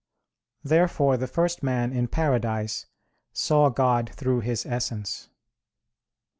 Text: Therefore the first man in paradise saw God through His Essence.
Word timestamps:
Therefore 0.63 1.15
the 1.15 1.27
first 1.27 1.61
man 1.61 1.93
in 1.93 2.07
paradise 2.07 2.87
saw 3.33 3.69
God 3.69 4.09
through 4.15 4.39
His 4.39 4.65
Essence. 4.65 5.29